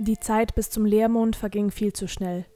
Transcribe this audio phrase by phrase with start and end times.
[0.00, 2.46] Die Zeit bis zum Leermond verging viel zu schnell.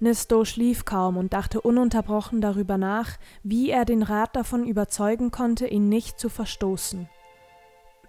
[0.00, 5.68] Nisto schlief kaum und dachte ununterbrochen darüber nach, wie er den Rat davon überzeugen konnte,
[5.68, 7.08] ihn nicht zu verstoßen.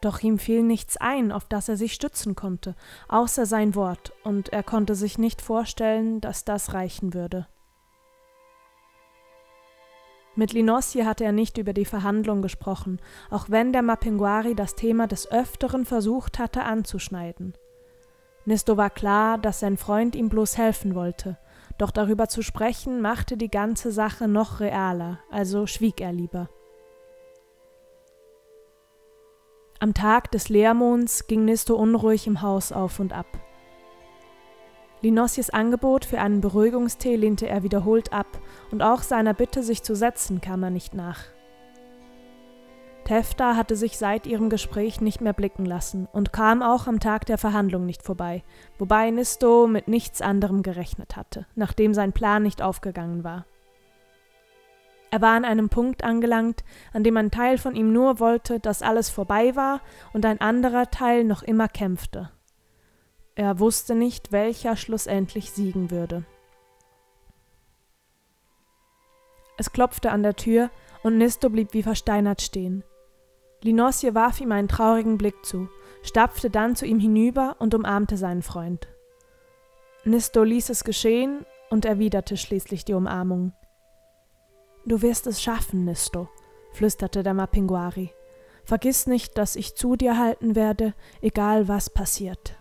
[0.02, 2.76] Doch ihm fiel nichts ein, auf das er sich stützen konnte,
[3.08, 7.48] außer sein Wort, und er konnte sich nicht vorstellen, dass das reichen würde.
[10.36, 15.08] Mit Linossi hatte er nicht über die Verhandlung gesprochen, auch wenn der Mapinguari das Thema
[15.08, 17.54] des Öfteren versucht hatte anzuschneiden.
[18.46, 21.38] Nisto war klar, dass sein Freund ihm bloß helfen wollte,
[21.80, 26.50] doch darüber zu sprechen machte die ganze Sache noch realer, also schwieg er lieber.
[29.80, 33.28] Am Tag des Leermonds ging Nisto unruhig im Haus auf und ab.
[35.02, 38.28] Linossies Angebot für einen Beruhigungstee lehnte er wiederholt ab,
[38.72, 41.35] und auch seiner Bitte, sich zu setzen, kam er nicht nach.
[43.06, 47.28] Tefta hatte sich seit ihrem Gespräch nicht mehr blicken lassen und kam auch am Tag
[47.28, 48.44] der Verhandlung nicht vorbei,
[48.80, 53.46] wobei Nisto mit nichts anderem gerechnet hatte, nachdem sein Plan nicht aufgegangen war.
[55.12, 58.82] Er war an einem Punkt angelangt, an dem ein Teil von ihm nur wollte, dass
[58.82, 62.32] alles vorbei war, und ein anderer Teil noch immer kämpfte.
[63.36, 66.26] Er wusste nicht, welcher schlussendlich siegen würde.
[69.58, 70.72] Es klopfte an der Tür,
[71.04, 72.84] und Nisto blieb wie versteinert stehen.
[73.66, 75.70] Linosje warf ihm einen traurigen Blick zu,
[76.04, 78.88] stapfte dann zu ihm hinüber und umarmte seinen Freund.
[80.04, 83.54] Nisto ließ es geschehen und erwiderte schließlich die Umarmung.
[84.86, 86.30] Du wirst es schaffen, Nisto,
[86.74, 88.12] flüsterte der Mapinguari.
[88.66, 92.60] Vergiss nicht, dass ich zu dir halten werde, egal was passiert.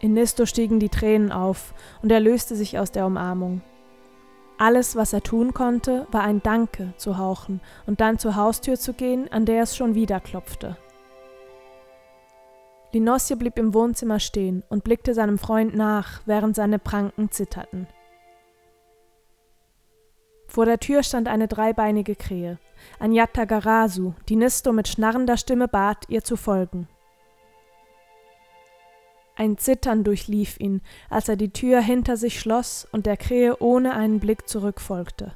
[0.00, 3.60] In Nisto stiegen die Tränen auf, und er löste sich aus der Umarmung.
[4.58, 8.94] Alles, was er tun konnte, war ein Danke zu hauchen und dann zur Haustür zu
[8.94, 10.76] gehen, an der es schon wieder klopfte.
[12.92, 17.86] Linosje blieb im Wohnzimmer stehen und blickte seinem Freund nach, während seine Pranken zitterten.
[20.48, 22.58] Vor der Tür stand eine dreibeinige Krähe,
[22.98, 26.88] Anjata Garasu, die Nisto mit schnarrender Stimme bat, ihr zu folgen.
[29.38, 30.80] Ein Zittern durchlief ihn,
[31.10, 35.34] als er die Tür hinter sich schloss und der Krähe ohne einen Blick zurückfolgte.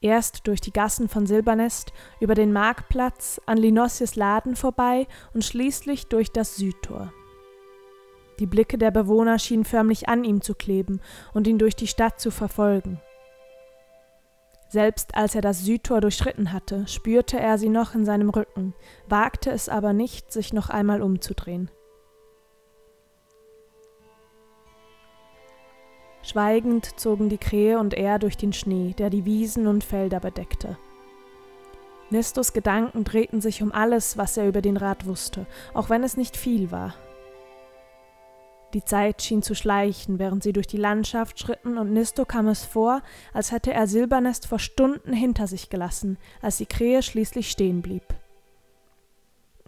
[0.00, 6.06] Erst durch die Gassen von Silbernest, über den Marktplatz, an Linossies Laden vorbei und schließlich
[6.06, 7.12] durch das Südtor.
[8.38, 11.00] Die Blicke der Bewohner schienen förmlich an ihm zu kleben
[11.34, 13.00] und ihn durch die Stadt zu verfolgen.
[14.68, 18.74] Selbst als er das Südtor durchschritten hatte, spürte er sie noch in seinem Rücken,
[19.08, 21.70] wagte es aber nicht, sich noch einmal umzudrehen.
[26.22, 30.78] Schweigend zogen die Krähe und er durch den Schnee, der die Wiesen und Felder bedeckte.
[32.10, 36.16] Nistos Gedanken drehten sich um alles, was er über den Rat wusste, auch wenn es
[36.16, 36.94] nicht viel war.
[38.74, 42.64] Die Zeit schien zu schleichen, während sie durch die Landschaft schritten, und Nisto kam es
[42.64, 43.02] vor,
[43.34, 48.04] als hätte er Silbernest vor Stunden hinter sich gelassen, als die Krähe schließlich stehen blieb.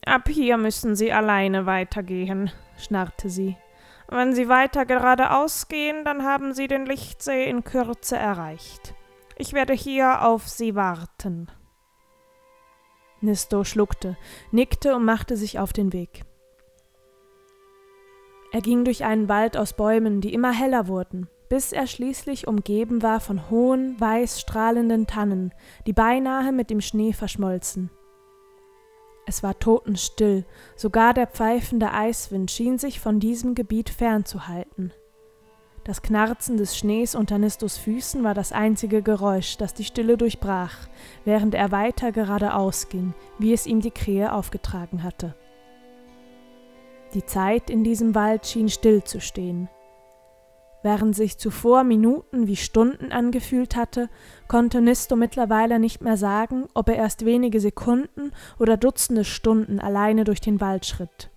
[0.07, 3.57] Ab hier müssen Sie alleine weitergehen, schnarrte sie.
[4.09, 8.95] Wenn Sie weiter geradeaus gehen, dann haben Sie den Lichtsee in Kürze erreicht.
[9.37, 11.51] Ich werde hier auf Sie warten.
[13.21, 14.17] Nisto schluckte,
[14.51, 16.25] nickte und machte sich auf den Weg.
[18.53, 23.03] Er ging durch einen Wald aus Bäumen, die immer heller wurden, bis er schließlich umgeben
[23.03, 25.53] war von hohen, weiß strahlenden Tannen,
[25.87, 27.91] die beinahe mit dem Schnee verschmolzen.
[29.27, 30.45] Es war totenstill,
[30.77, 34.93] sogar der pfeifende Eiswind schien sich von diesem Gebiet fernzuhalten.
[35.85, 40.89] Das Knarzen des Schnees unter Nistos Füßen war das einzige Geräusch, das die Stille durchbrach,
[41.27, 45.35] während er weiter geradeaus ging, wie es ihm die Krähe aufgetragen hatte.
[47.13, 49.69] Die Zeit in diesem Wald schien still zu stehen.
[50.85, 54.11] Während sich zuvor Minuten wie Stunden angefühlt hatte,
[54.49, 60.25] konnte Nisto mittlerweile nicht mehr sagen, ob er erst wenige Sekunden oder Dutzende Stunden alleine
[60.25, 61.31] durch den Wald schritt.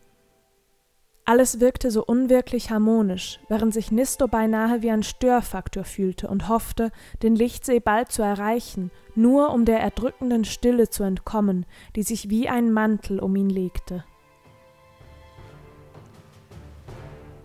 [1.23, 6.91] Alles wirkte so unwirklich harmonisch, während sich Nisto beinahe wie ein Störfaktor fühlte und hoffte,
[7.23, 12.49] den Lichtsee bald zu erreichen, nur um der erdrückenden Stille zu entkommen, die sich wie
[12.49, 14.03] ein Mantel um ihn legte.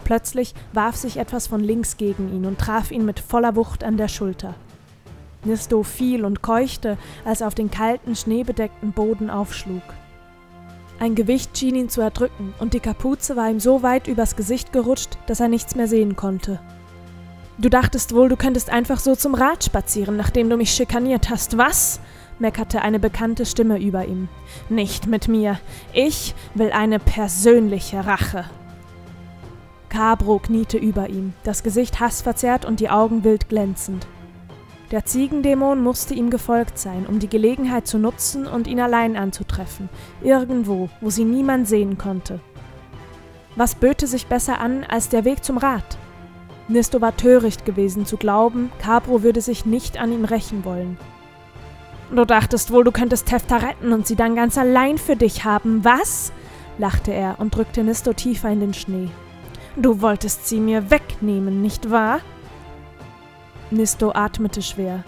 [0.05, 3.97] Plötzlich warf sich etwas von links gegen ihn und traf ihn mit voller Wucht an
[3.97, 4.55] der Schulter.
[5.45, 9.83] Nisto fiel und keuchte, als er auf den kalten, schneebedeckten Boden aufschlug.
[11.01, 14.73] Ein Gewicht schien ihn zu erdrücken, und die Kapuze war ihm so weit übers Gesicht
[14.73, 16.61] gerutscht, dass er nichts mehr sehen konnte.
[17.59, 21.59] Du dachtest wohl, du könntest einfach so zum Rad spazieren, nachdem du mich schikaniert hast,
[21.59, 22.01] was?
[22.39, 24.29] meckerte eine bekannte Stimme über ihm.
[24.69, 25.59] Nicht mit mir.
[25.93, 28.45] Ich will eine persönliche Rache.
[29.93, 34.07] Cabro kniete über ihm, das Gesicht hassverzerrt und die Augen wild glänzend.
[34.91, 39.91] Der Ziegendämon musste ihm gefolgt sein, um die Gelegenheit zu nutzen und ihn allein anzutreffen,
[40.23, 42.41] irgendwo, wo sie niemand sehen konnte.
[43.55, 45.99] Was böte sich besser an als der Weg zum Rat?
[46.69, 50.97] Nisto war töricht gewesen zu glauben, Cabro würde sich nicht an ihm rächen wollen.
[52.11, 55.85] Du dachtest wohl, du könntest Tefta retten und sie dann ganz allein für dich haben,
[55.85, 56.33] was?
[56.79, 59.11] lachte er und drückte Nisto tiefer in den Schnee.
[59.77, 62.21] Du wolltest sie mir wegnehmen, nicht wahr?
[63.71, 65.03] Nisto atmete schwer.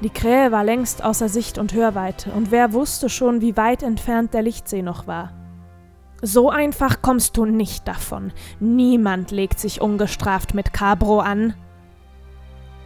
[0.00, 4.34] Die Krähe war längst außer Sicht und Hörweite, und wer wusste schon, wie weit entfernt
[4.34, 5.32] der Lichtsee noch war.
[6.20, 8.32] So einfach kommst du nicht davon.
[8.58, 11.54] Niemand legt sich ungestraft mit Cabro an.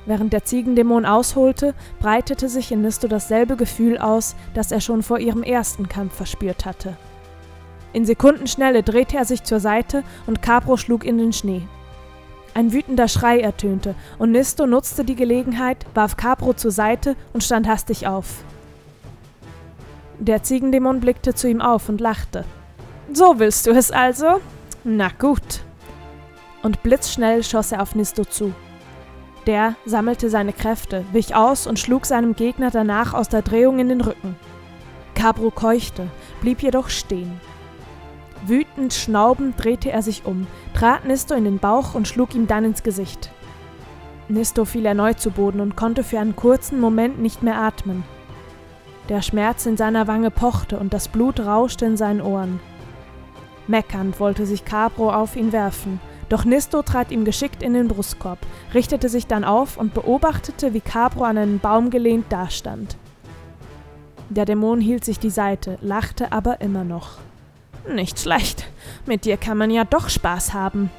[0.05, 5.19] Während der Ziegendämon ausholte, breitete sich in Nisto dasselbe Gefühl aus, das er schon vor
[5.19, 6.97] ihrem ersten Kampf verspürt hatte.
[7.93, 11.63] In Sekundenschnelle drehte er sich zur Seite und Cabro schlug in den Schnee.
[12.55, 17.69] Ein wütender Schrei ertönte, und Nisto nutzte die Gelegenheit, warf Capro zur Seite und stand
[17.69, 18.43] hastig auf.
[20.19, 22.45] Der Ziegendämon blickte zu ihm auf und lachte.
[23.13, 24.41] So willst du es also?
[24.83, 25.63] Na gut.
[26.63, 28.53] Und blitzschnell schoss er auf Nisto zu.
[29.47, 33.89] Der sammelte seine Kräfte, wich aus und schlug seinem Gegner danach aus der Drehung in
[33.89, 34.37] den Rücken.
[35.15, 36.09] Cabro keuchte,
[36.41, 37.41] blieb jedoch stehen.
[38.47, 42.65] Wütend schnaubend drehte er sich um, trat Nisto in den Bauch und schlug ihm dann
[42.65, 43.31] ins Gesicht.
[44.29, 48.05] Nisto fiel erneut zu Boden und konnte für einen kurzen Moment nicht mehr atmen.
[49.09, 52.61] Der Schmerz in seiner Wange pochte und das Blut rauschte in seinen Ohren.
[53.67, 58.39] Meckernd wollte sich Cabro auf ihn werfen, doch Nisto trat ihm geschickt in den Brustkorb,
[58.75, 62.97] richtete sich dann auf und beobachtete, wie Cabro an einen Baum gelehnt dastand.
[64.29, 67.19] Der Dämon hielt sich die Seite, lachte aber immer noch.
[67.87, 68.67] Nicht schlecht.
[69.07, 70.91] Mit dir kann man ja doch Spaß haben.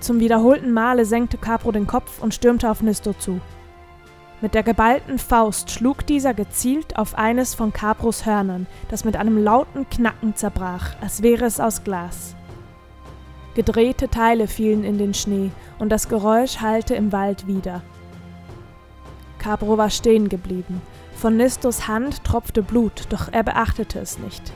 [0.00, 3.40] Zum wiederholten Male senkte Capro den Kopf und stürmte auf Nisto zu.
[4.42, 9.42] Mit der geballten Faust schlug dieser gezielt auf eines von Capros Hörnern, das mit einem
[9.42, 12.36] lauten Knacken zerbrach, als wäre es aus Glas.
[13.54, 17.80] Gedrehte Teile fielen in den Schnee und das Geräusch hallte im Wald wieder.
[19.38, 20.82] Capro war stehen geblieben.
[21.16, 24.52] Von Nistos Hand tropfte Blut, doch er beachtete es nicht.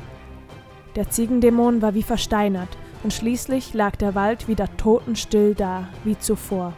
[0.97, 2.69] Der Ziegendämon war wie versteinert,
[3.03, 6.75] und schließlich lag der Wald wieder totenstill da, wie zuvor.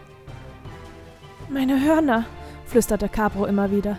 [1.48, 2.24] Meine Hörner,
[2.66, 3.98] flüsterte Cabro immer wieder.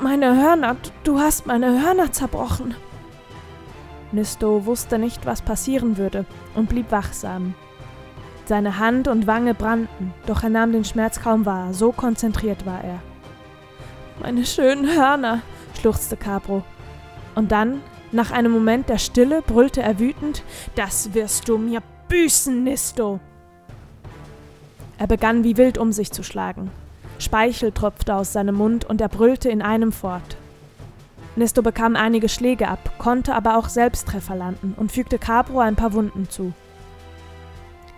[0.00, 2.74] Meine Hörner, du hast meine Hörner zerbrochen.
[4.12, 6.24] Nisto wusste nicht, was passieren würde,
[6.54, 7.54] und blieb wachsam.
[8.44, 12.84] Seine Hand und Wange brannten, doch er nahm den Schmerz kaum wahr, so konzentriert war
[12.84, 13.00] er.
[14.20, 15.40] Meine schönen Hörner,
[15.80, 16.62] schluchzte Cabro.
[17.34, 17.80] Und dann
[18.14, 20.42] nach einem Moment der Stille brüllte er wütend:
[20.76, 23.20] Das wirst du mir büßen, Nisto!
[24.98, 26.70] Er begann wie wild um sich zu schlagen.
[27.18, 30.36] Speichel tropfte aus seinem Mund und er brüllte in einem fort.
[31.36, 35.92] Nisto bekam einige Schläge ab, konnte aber auch Selbsttreffer landen und fügte Cabro ein paar
[35.92, 36.52] Wunden zu.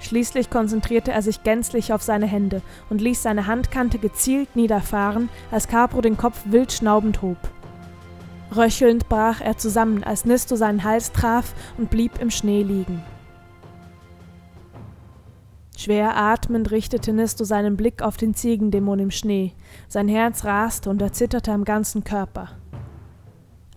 [0.00, 5.68] Schließlich konzentrierte er sich gänzlich auf seine Hände und ließ seine Handkante gezielt niederfahren, als
[5.68, 7.38] Cabro den Kopf wild schnaubend hob.
[8.54, 13.02] Röchelnd brach er zusammen, als Nisto seinen Hals traf und blieb im Schnee liegen.
[15.76, 19.52] Schwer atmend richtete Nisto seinen Blick auf den Ziegendämon im Schnee.
[19.88, 22.50] Sein Herz raste und er zitterte am ganzen Körper.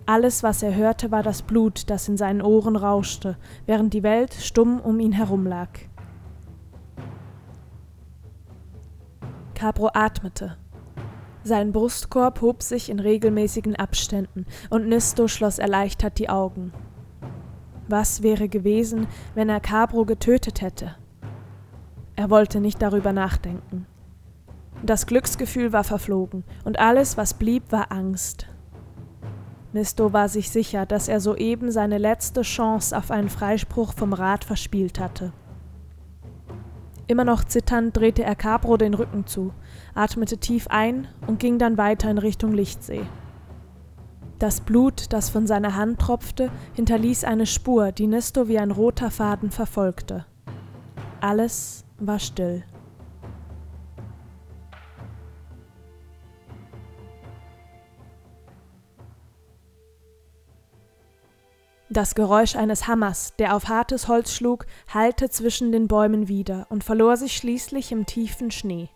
[0.06, 3.36] Alles, was er hörte, war das Blut, das in seinen Ohren rauschte,
[3.66, 5.68] während die Welt stumm um ihn herum lag.
[9.54, 10.56] Cabro atmete.
[11.42, 16.72] Sein Brustkorb hob sich in regelmäßigen Abständen, und Nisto schloss erleichtert die Augen.
[17.88, 20.94] Was wäre gewesen, wenn er Cabro getötet hätte?
[22.14, 23.86] Er wollte nicht darüber nachdenken.
[24.82, 28.46] Das Glücksgefühl war verflogen, und alles, was blieb, war Angst.
[29.72, 34.44] Nisto war sich sicher, dass er soeben seine letzte Chance auf einen Freispruch vom Rat
[34.44, 35.32] verspielt hatte.
[37.06, 39.52] Immer noch zitternd drehte er Cabro den Rücken zu,
[39.94, 43.06] atmete tief ein und ging dann weiter in Richtung Lichtsee.
[44.38, 49.10] Das Blut, das von seiner Hand tropfte, hinterließ eine Spur, die Nisto wie ein roter
[49.10, 50.24] Faden verfolgte.
[51.20, 52.64] Alles war still.
[61.92, 66.84] Das Geräusch eines Hammers, der auf hartes Holz schlug, hallte zwischen den Bäumen wieder und
[66.84, 68.90] verlor sich schließlich im tiefen Schnee.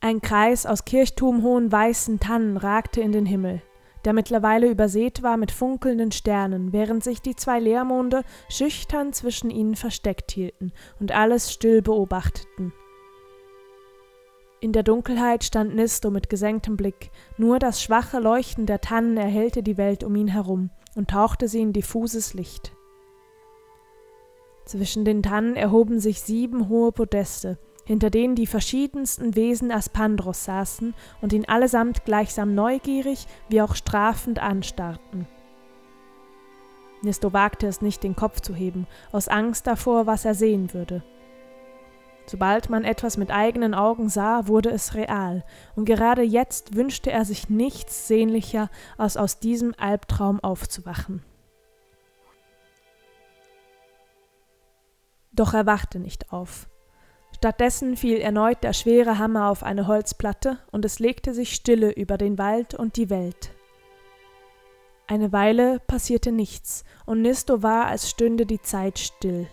[0.00, 3.62] Ein Kreis aus kirchturmhohen weißen Tannen ragte in den Himmel.
[4.06, 9.74] der mittlerweile übersät war mit funkelnden Sternen, während sich die zwei Leermonde schüchtern zwischen ihnen
[9.74, 12.72] versteckt hielten und alles still beobachteten.
[14.60, 19.64] In der Dunkelheit stand Nisto mit gesenktem Blick, nur das schwache Leuchten der Tannen erhellte
[19.64, 22.72] die Welt um ihn herum und tauchte sie in diffuses Licht.
[24.66, 30.94] Zwischen den Tannen erhoben sich sieben hohe Podeste, hinter denen die verschiedensten Wesen Aspandros saßen
[31.22, 35.26] und ihn allesamt gleichsam neugierig wie auch strafend anstarrten.
[37.02, 41.02] Nisto wagte es nicht, den Kopf zu heben, aus Angst davor, was er sehen würde.
[42.26, 45.44] Sobald man etwas mit eigenen Augen sah, wurde es real,
[45.76, 51.22] und gerade jetzt wünschte er sich nichts sehnlicher, als aus diesem Albtraum aufzuwachen.
[55.30, 56.66] Doch er wachte nicht auf.
[57.36, 62.16] Stattdessen fiel erneut der schwere Hammer auf eine Holzplatte, und es legte sich Stille über
[62.16, 63.50] den Wald und die Welt.
[65.06, 69.48] Eine Weile passierte nichts, und Nisto war, als stünde die Zeit still.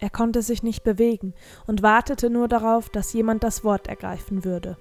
[0.00, 1.34] Er konnte sich nicht bewegen
[1.68, 4.76] und wartete nur darauf, dass jemand das Wort ergreifen würde.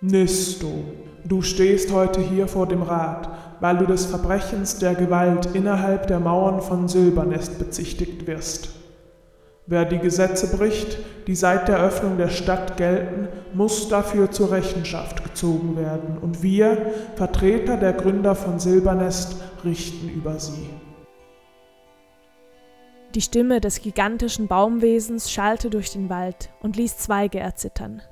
[0.00, 0.84] Nisto,
[1.24, 6.20] du stehst heute hier vor dem Rat, weil du des Verbrechens der Gewalt innerhalb der
[6.20, 8.83] Mauern von Silbernest bezichtigt wirst.
[9.66, 15.24] Wer die Gesetze bricht, die seit der Öffnung der Stadt gelten, muss dafür zur Rechenschaft
[15.24, 20.68] gezogen werden, und wir, Vertreter der Gründer von Silbernest, richten über sie.
[23.14, 28.02] Die Stimme des gigantischen Baumwesens schallte durch den Wald und ließ Zweige erzittern.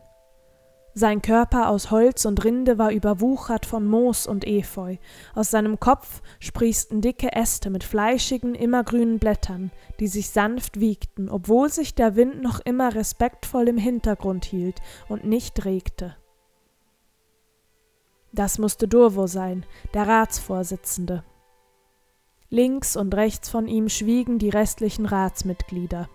[0.94, 4.96] Sein Körper aus Holz und Rinde war überwuchert von Moos und Efeu.
[5.34, 9.70] Aus seinem Kopf sprießten dicke Äste mit fleischigen, immergrünen Blättern,
[10.00, 15.24] die sich sanft wiegten, obwohl sich der Wind noch immer respektvoll im Hintergrund hielt und
[15.24, 16.14] nicht regte.
[18.32, 21.24] Das musste Durvo sein, der Ratsvorsitzende.
[22.50, 26.10] Links und rechts von ihm schwiegen die restlichen Ratsmitglieder.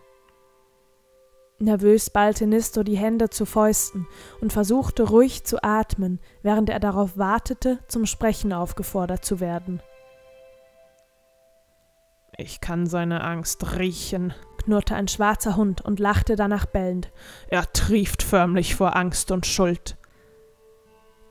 [1.59, 4.07] Nervös ballte Nisto die Hände zu Fäusten
[4.41, 9.81] und versuchte ruhig zu atmen, während er darauf wartete, zum Sprechen aufgefordert zu werden.
[12.37, 17.11] Ich kann seine Angst riechen, knurrte ein schwarzer Hund und lachte danach bellend.
[17.47, 19.97] Er trieft förmlich vor Angst und Schuld.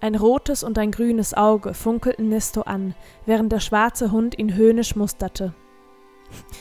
[0.00, 4.96] Ein rotes und ein grünes Auge funkelten Nisto an, während der schwarze Hund ihn höhnisch
[4.96, 5.54] musterte.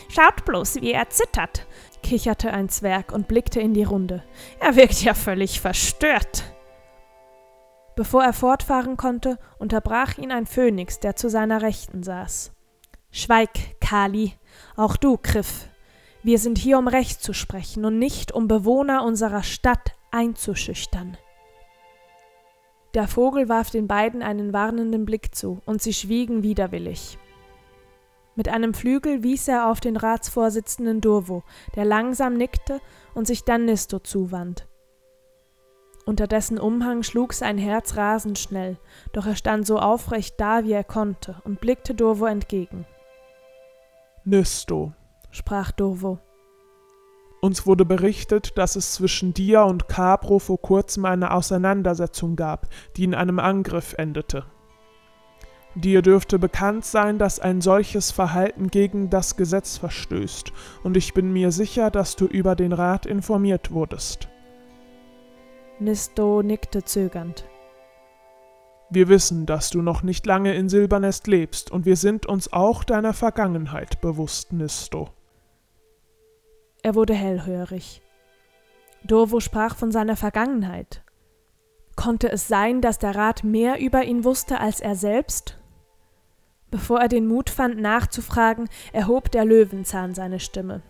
[0.10, 1.68] Schaut bloß, wie er zittert,
[2.04, 4.24] kicherte ein Zwerg und blickte in die Runde.
[4.60, 6.44] Er wirkt ja völlig verstört.
[7.96, 12.52] Bevor er fortfahren konnte, unterbrach ihn ein Phönix, der zu seiner Rechten saß.
[13.12, 14.34] Schweig, Kali,
[14.76, 15.70] auch du, Kriff.
[16.22, 21.18] Wir sind hier, um Recht zu sprechen und nicht um Bewohner unserer Stadt einzuschüchtern.
[22.94, 27.18] Der Vogel warf den beiden einen warnenden Blick zu, und sie schwiegen widerwillig.
[28.36, 31.44] Mit einem Flügel wies er auf den Ratsvorsitzenden Durvo,
[31.76, 32.82] der langsam nickte
[33.14, 34.68] und sich dann Nisto zuwand.
[36.06, 38.78] Unter dessen Umhang schlug sein Herz rasend schnell,
[39.14, 42.86] doch er stand so aufrecht da, wie er konnte, und blickte Durvo entgegen.
[44.24, 44.94] Nisto,
[45.32, 46.20] sprach Durvo,
[47.46, 53.04] uns wurde berichtet, dass es zwischen dir und Capro vor kurzem eine Auseinandersetzung gab, die
[53.04, 54.48] in einem Angriff endete.
[55.76, 60.54] Dir dürfte bekannt sein, dass ein solches Verhalten gegen das Gesetz verstößt,
[60.84, 64.30] und ich bin mir sicher, dass du über den Rat informiert wurdest.
[65.80, 67.44] Nisto nickte zögernd.
[68.90, 72.86] Wir wissen, dass du noch nicht lange in Silbernest lebst, und wir sind uns auch
[72.86, 75.10] deiner Vergangenheit bewusst, Nisto.
[76.84, 78.02] Er wurde hellhörig.
[79.04, 81.04] Dorvo sprach von seiner Vergangenheit.
[81.98, 85.58] Konnte es sein, dass der Rat mehr über ihn wusste als er selbst?
[86.76, 90.82] Bevor er den Mut fand, nachzufragen, erhob der Löwenzahn seine Stimme.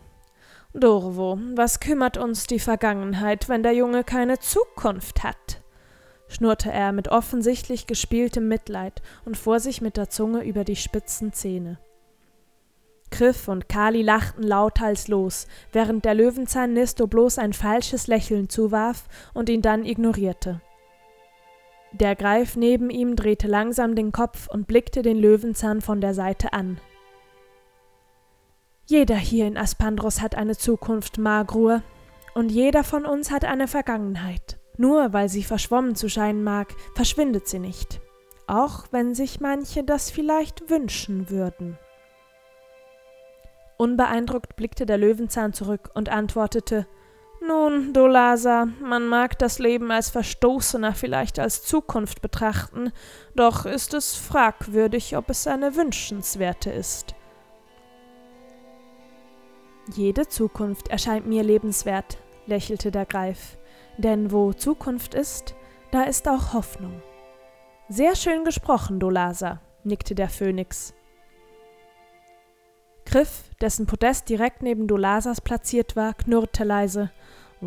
[0.74, 5.62] Dorvo, was kümmert uns die Vergangenheit, wenn der Junge keine Zukunft hat?
[6.27, 11.34] schnurrte er mit offensichtlich gespieltem Mitleid und fuhr sich mit der Zunge über die spitzen
[11.34, 11.77] Zähne.
[13.12, 19.04] Griff und Kali lachten lauthals los, während der Löwenzahn Nisto bloß ein falsches Lächeln zuwarf
[19.36, 20.62] und ihn dann ignorierte.
[22.00, 26.52] Der Greif neben ihm drehte langsam den Kopf und blickte den Löwenzahn von der Seite
[26.52, 26.78] an.
[28.86, 31.84] Jeder hier in Aspandros hat eine Zukunft, Magruhr,
[32.34, 34.60] und jeder von uns hat eine Vergangenheit.
[34.75, 38.02] Nur weil sie verschwommen zu scheinen mag, verschwindet sie nicht,
[38.46, 41.78] auch wenn sich manche das vielleicht wünschen würden.
[43.78, 46.88] Unbeeindruckt blickte der Löwenzahn zurück und antwortete
[47.48, 52.92] Nun, Dolasa, man mag das Leben als Verstoßener vielleicht als Zukunft betrachten,
[53.36, 57.14] doch ist es fragwürdig, ob es eine wünschenswerte ist.
[59.94, 63.58] Jede Zukunft erscheint mir lebenswert, lächelte der Greif,
[63.98, 65.56] denn wo Zukunft ist,
[65.92, 67.02] da ist auch Hoffnung.
[67.90, 70.96] Sehr schön gesprochen, Dolasa, nickte der Phönix.
[73.06, 77.12] Griff, dessen Podest direkt neben Dolasas platziert war, knurrte leise.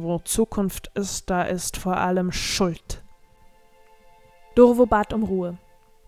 [0.00, 3.02] Wo Zukunft ist, da ist vor allem Schuld.
[4.54, 5.58] Durvo bat um Ruhe.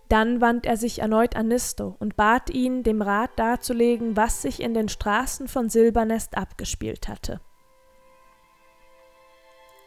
[0.08, 4.60] Dann wandte er sich erneut an Nisto und bat ihn, dem Rat darzulegen, was sich
[4.60, 7.40] in den Straßen von Silbernest abgespielt hatte.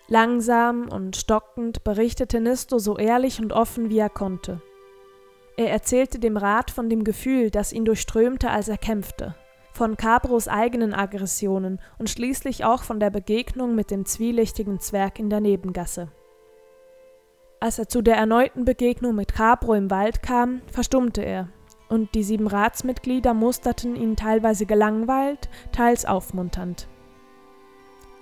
[0.10, 4.62] Langsam und stockend berichtete Nisto so ehrlich und offen, wie er konnte.
[5.56, 9.36] Er erzählte dem Rat von dem Gefühl, das ihn durchströmte, als er kämpfte,
[9.74, 15.30] von Cabros eigenen Aggressionen und schließlich auch von der Begegnung mit dem zwielichtigen Zwerg in
[15.30, 16.10] der Nebengasse.
[17.60, 21.50] Als er zu der erneuten Begegnung mit Cabro im Wald kam, verstummte er,
[21.90, 26.88] und die sieben Ratsmitglieder musterten ihn teilweise gelangweilt, teils aufmunternd.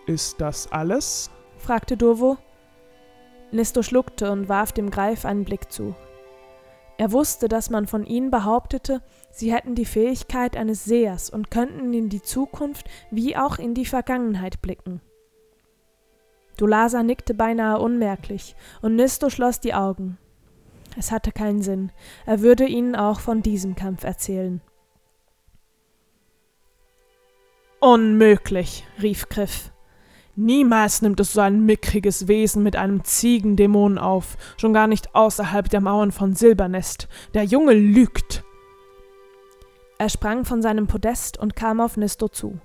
[0.05, 1.31] Ist das alles?
[1.58, 2.38] fragte Durvo.
[3.51, 5.96] Nisto schluckte und warf dem Greif einen Blick zu.
[7.01, 11.91] Er wusste, dass man von ihnen behauptete, sie hätten die Fähigkeit eines Sehers und könnten
[11.96, 15.01] in die Zukunft wie auch in die Vergangenheit blicken.
[16.58, 20.20] Dulasa nickte beinahe unmerklich, und Nisto schloss die Augen.
[20.96, 21.91] Es hatte keinen Sinn,
[22.27, 24.62] er würde ihnen auch von diesem Kampf erzählen.
[27.79, 29.71] Unmöglich, rief Griff.
[30.36, 35.70] Niemals nimmt es so ein mickriges Wesen mit einem Ziegendämon auf, schon gar nicht außerhalb
[35.70, 37.10] der Mauern von Silbernest.
[37.34, 38.44] Der Junge lügt.
[39.98, 42.60] Er sprang von seinem Podest und kam auf Nisto zu.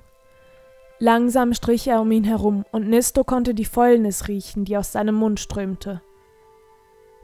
[0.98, 5.16] Langsam strich er um ihn herum, und Nisto konnte die Fäulnis riechen, die aus seinem
[5.16, 6.00] Mund strömte.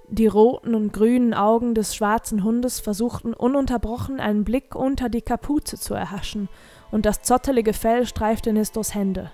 [0.09, 5.79] Die roten und grünen Augen des schwarzen Hundes versuchten ununterbrochen einen Blick unter die Kapuze
[5.79, 6.51] zu erhaschen,
[6.91, 9.31] und das zottelige Fell streifte Nistos Hände.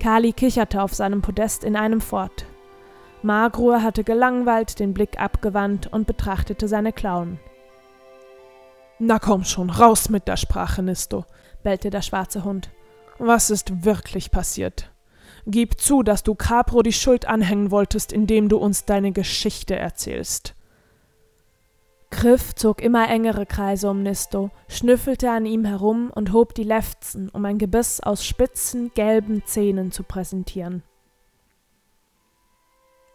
[0.00, 2.46] Kali kicherte auf seinem Podest in einem fort.
[3.22, 7.40] Margrur hatte gelangweilt den Blick abgewandt und betrachtete seine Klauen.
[8.98, 11.24] Na komm schon, raus mit der Sprache, Nisto,
[11.62, 12.70] bellte der schwarze Hund.
[13.18, 14.90] Was ist wirklich passiert?
[15.46, 20.54] Gib zu, dass du Capro die Schuld anhängen wolltest, indem du uns deine Geschichte erzählst.
[22.14, 27.28] Griff zog immer engere Kreise um Nisto, schnüffelte an ihm herum und hob die Lefzen,
[27.28, 30.84] um ein Gebiss aus spitzen, gelben Zähnen zu präsentieren.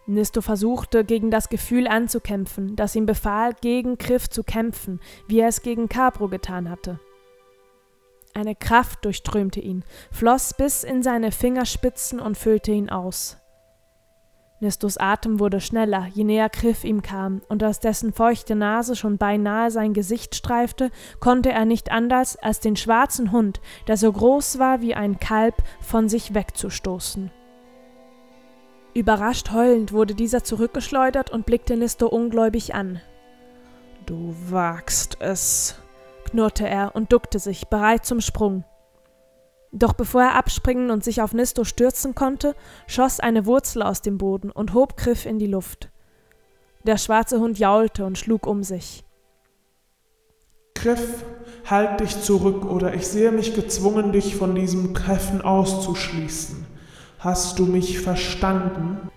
[0.06, 5.48] Nisto versuchte, gegen das Gefühl anzukämpfen, das ihm befahl, gegen Griff zu kämpfen, wie er
[5.48, 7.00] es gegen Capro getan hatte.
[8.34, 13.38] Eine Kraft durchströmte ihn, floss bis in seine Fingerspitzen und füllte ihn aus.
[14.62, 19.18] Nistos Atem wurde schneller, je näher Griff ihm kam, und als dessen feuchte Nase schon
[19.18, 20.92] beinahe sein Gesicht streifte,
[21.22, 25.56] konnte er nicht anders, als den schwarzen Hund, der so groß war wie ein Kalb,
[25.80, 27.32] von sich wegzustoßen.
[28.94, 33.00] Überrascht heulend wurde dieser zurückgeschleudert und blickte Nisto ungläubig an.
[34.06, 35.80] Du wagst es,
[36.26, 38.66] knurrte er und duckte sich, bereit zum Sprung.
[39.72, 42.56] Doch bevor er abspringen und sich auf Nisto stürzen konnte,
[42.88, 45.90] schoss eine Wurzel aus dem Boden und hob Griff in die Luft.
[46.86, 49.04] Der schwarze Hund jaulte und schlug um sich.
[50.74, 51.24] Griff,
[51.66, 56.66] halt dich zurück, oder ich sehe mich gezwungen, dich von diesem Treffen auszuschließen.
[57.20, 59.10] Hast du mich verstanden?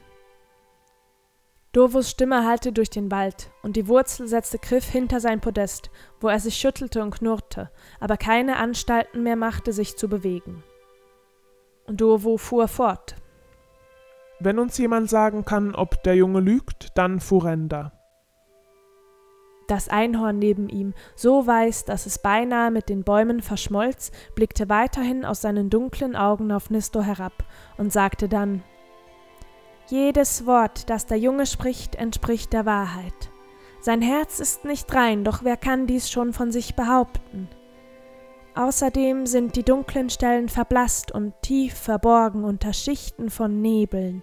[1.72, 6.28] Dovos Stimme hallte durch den Wald, und die Wurzel setzte Griff hinter sein Podest, wo
[6.28, 10.62] er sich schüttelte und knurrte, aber keine Anstalten mehr machte, sich zu bewegen.
[11.86, 13.16] Dovo fuhr fort.
[14.38, 17.92] Wenn uns jemand sagen kann, ob der Junge lügt, dann Furenda.
[19.66, 25.24] Das Einhorn neben ihm, so weiß, dass es beinahe mit den Bäumen verschmolz, blickte weiterhin
[25.24, 27.44] aus seinen dunklen Augen auf Nisto herab
[27.78, 28.62] und sagte dann
[29.92, 33.30] jedes Wort, das der Junge spricht, entspricht der Wahrheit.
[33.82, 37.48] Sein Herz ist nicht rein, doch wer kann dies schon von sich behaupten?
[38.54, 44.22] Außerdem sind die dunklen Stellen verblasst und tief verborgen unter Schichten von Nebeln.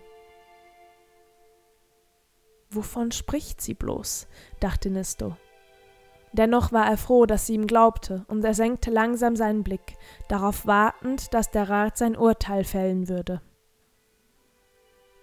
[2.71, 4.27] Wovon spricht sie bloß?
[4.59, 5.35] dachte Nisto.
[6.33, 9.97] Dennoch war er froh, dass sie ihm glaubte, und er senkte langsam seinen Blick,
[10.29, 13.41] darauf wartend, dass der Rat sein Urteil fällen würde.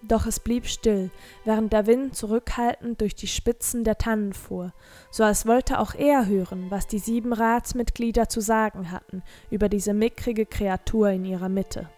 [0.02, 1.11] Doch es blieb still,
[1.44, 4.72] während der Wind zurückhaltend durch die Spitzen der Tannen fuhr,
[5.11, 9.94] so als wollte auch er hören, was die sieben Ratsmitglieder zu sagen hatten über diese
[9.94, 11.88] mickrige Kreatur in ihrer Mitte.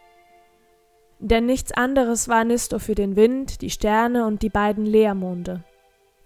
[1.18, 5.64] Denn nichts anderes war Nisto für den Wind, die Sterne und die beiden Leermonde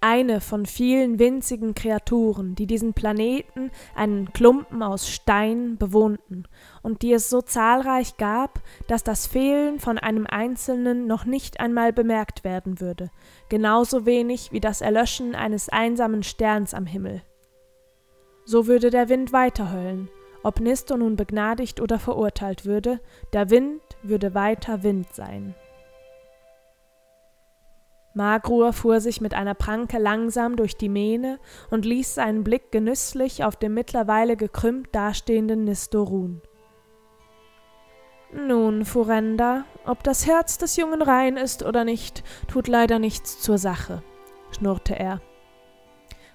[0.03, 6.45] eine von vielen winzigen Kreaturen, die diesen Planeten, einen Klumpen aus Stein, bewohnten,
[6.83, 11.93] und die es so zahlreich gab, dass das Fehlen von einem einzelnen noch nicht einmal
[11.93, 13.11] bemerkt werden würde,
[13.49, 17.23] genauso wenig wie das Erlöschen eines einsamen Sterns am Himmel.
[18.45, 20.11] So würde der Wind weiterheulen,
[20.43, 23.01] ob Nisto nun begnadigt oder verurteilt würde,
[23.33, 25.55] der Wind würde weiter Wind sein.
[28.15, 31.39] Magruhr fuhr sich mit einer Pranke langsam durch die Mähne
[31.71, 36.43] und ließ seinen Blick genüsslich auf dem mittlerweile gekrümmt dastehenden Nisto ruhen.
[38.35, 43.59] Nun, Furenda, ob das Herz des Jungen rein ist oder nicht, tut leider nichts zur
[43.59, 44.03] Sache,
[44.53, 45.21] schnurrte er.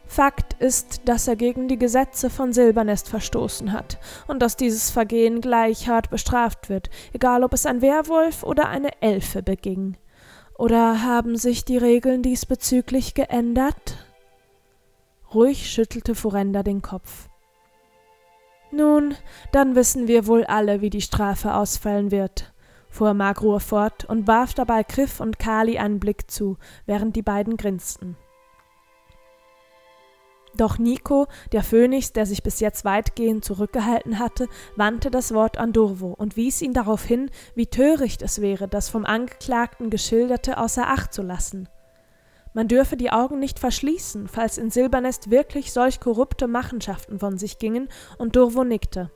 [0.06, 5.42] Fakt ist, dass er gegen die Gesetze von Silbernest verstoßen hat und dass dieses Vergehen
[5.42, 9.98] gleich hart bestraft wird, egal ob es ein Werwolf oder eine Elfe beging.
[10.58, 14.08] Oder haben sich die Regeln diesbezüglich geändert?
[15.34, 17.30] Ruhig schüttelte Furenda den Kopf.
[18.72, 19.16] Nun,
[19.52, 22.54] dann wissen wir wohl alle, wie die Strafe ausfallen wird,
[22.90, 27.56] fuhr Magruhr fort und warf dabei Griff und Kali einen Blick zu, während die beiden
[27.56, 28.18] grinsten.
[30.56, 35.74] Doch Nico, der Phönix, der sich bis jetzt weitgehend zurückgehalten hatte, wandte das Wort an
[35.74, 40.88] Durvo und wies ihn darauf hin, wie töricht es wäre, das vom Angeklagten Geschilderte außer
[40.88, 41.70] Acht zu lassen.
[42.54, 47.60] Man dürfe die Augen nicht verschließen, falls in Silbernest wirklich solch korrupte Machenschaften von sich
[47.60, 49.12] gingen, und Durvo nickte.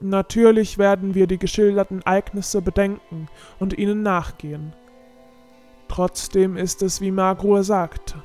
[0.00, 4.74] Natürlich werden wir die geschilderten Ereignisse bedenken und ihnen nachgehen.
[5.88, 8.22] Trotzdem ist es, wie Magruhr sagte,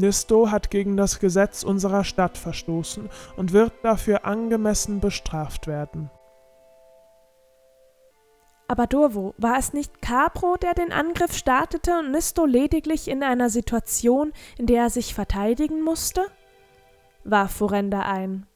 [0.00, 6.10] Nisto hat gegen das Gesetz unserer Stadt verstoßen und wird dafür angemessen bestraft werden.
[8.70, 13.50] Aber Durvo, war es nicht Capro, der den Angriff startete und Nisto lediglich in einer
[13.50, 16.26] Situation, in der er sich verteidigen musste?
[17.24, 18.46] warf Furenda ein.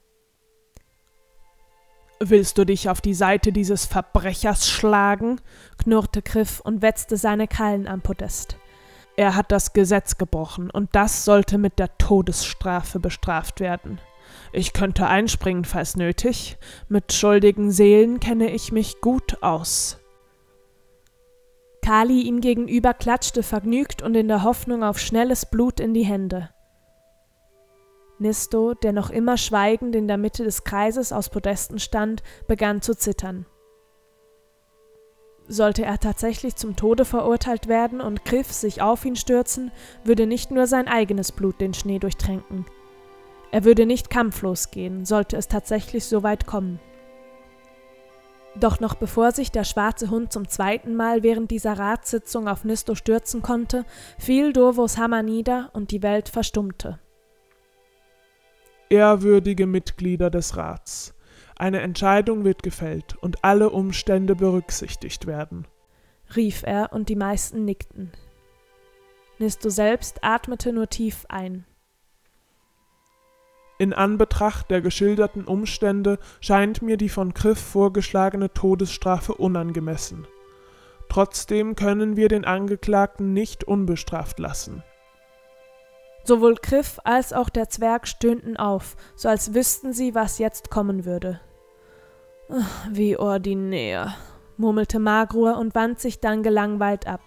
[2.21, 5.41] Willst du dich auf die Seite dieses Verbrechers schlagen?
[5.79, 8.57] knurrte Griff und wetzte seine Krallen am Podest.
[9.17, 14.01] Er hat das Gesetz gebrochen, und das sollte mit der Todesstrafe bestraft werden.
[14.53, 16.57] Ich könnte einspringen, falls nötig.
[16.89, 19.99] Mit schuldigen Seelen kenne ich mich gut aus.
[21.83, 26.51] Kali ihm gegenüber klatschte vergnügt und in der Hoffnung auf schnelles Blut in die Hände.
[28.19, 32.97] Nisto, der noch immer schweigend in der Mitte des Kreises aus Podesten stand, begann zu
[32.97, 33.45] zittern.
[35.47, 40.51] Sollte er tatsächlich zum Tode verurteilt werden und Griff sich auf ihn stürzen, würde nicht
[40.51, 42.65] nur sein eigenes Blut den Schnee durchtränken.
[43.51, 46.81] Er würde nicht kampflos gehen, sollte es tatsächlich so weit kommen.
[48.57, 52.95] Doch noch bevor sich der schwarze Hund zum zweiten Mal während dieser Ratssitzung auf Nisto
[52.95, 53.85] stürzen konnte,
[54.19, 56.99] fiel Durvos Hammer nieder und die Welt verstummte.
[58.91, 61.15] Ehrwürdige Mitglieder des Rats,
[61.57, 65.67] eine Entscheidung wird gefällt und alle Umstände berücksichtigt werden,
[66.35, 68.13] rief er, und die meisten nickten.
[69.39, 71.65] Nisto selbst atmete nur tief ein.
[73.79, 80.29] In Anbetracht der geschilderten Umstände scheint mir die von Griff vorgeschlagene Todesstrafe unangemessen.
[81.09, 84.83] Trotzdem können wir den Angeklagten nicht unbestraft lassen.
[86.25, 91.05] Sowohl Griff als auch der Zwerg stöhnten auf, so als wüssten sie, was jetzt kommen
[91.05, 91.41] würde.
[92.91, 94.15] Wie ordinär,
[94.57, 97.21] murmelte Magruhr und wand sich dann gelangweilt ab.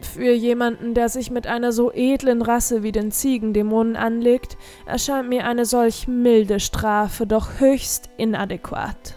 [0.00, 5.44] Für jemanden, der sich mit einer so edlen Rasse wie den Ziegendämonen anlegt, erscheint mir
[5.44, 9.16] eine solch milde Strafe doch höchst inadäquat.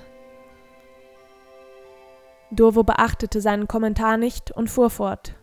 [2.51, 5.35] Durvo beachtete seinen Kommentar nicht und fuhr fort.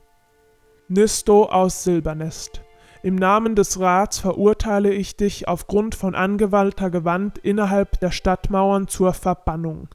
[0.89, 2.63] Nisto aus Silbernest.
[3.03, 9.13] Im Namen des Rats verurteile ich dich aufgrund von angewalter Gewalt innerhalb der Stadtmauern zur
[9.13, 9.89] Verbannung.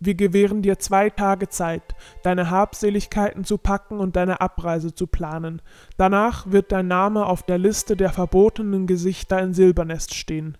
[0.00, 5.62] Wir gewähren dir zwei Tage Zeit, deine Habseligkeiten zu packen und deine Abreise zu planen.
[5.96, 10.58] Danach wird dein Name auf der Liste der verbotenen Gesichter in Silbernest stehen.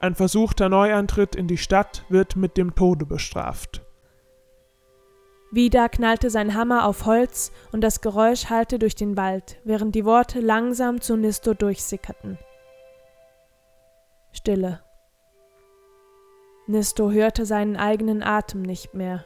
[0.00, 3.87] Ein versuchter Neuantritt in die Stadt wird mit dem Tode bestraft.
[5.50, 10.04] Wieder knallte sein Hammer auf Holz und das Geräusch hallte durch den Wald, während die
[10.04, 12.38] Worte langsam zu Nisto durchsickerten.
[14.32, 14.82] Stille.
[16.66, 19.24] Nisto hörte seinen eigenen Atem nicht mehr.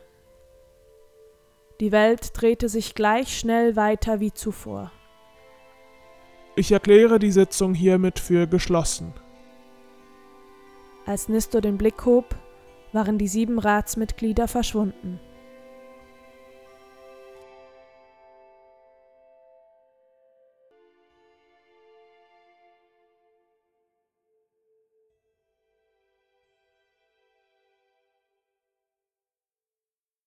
[1.80, 4.92] Die Welt drehte sich gleich schnell weiter wie zuvor.
[6.54, 9.12] Ich erkläre die Sitzung hiermit für geschlossen.
[11.04, 12.36] Als Nisto den Blick hob,
[12.92, 15.18] waren die sieben Ratsmitglieder verschwunden.